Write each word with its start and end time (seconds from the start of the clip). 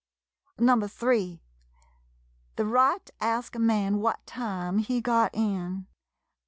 No. 0.57 0.87
3— 0.87 1.43
the 2.55 2.65
right 2.65 3.05
to 3.05 3.13
ask 3.23 3.53
a 3.53 3.59
man 3.59 3.99
what 3.99 4.25
time 4.25 4.79
he 4.79 4.99
got 4.99 5.29
in. 5.35 5.85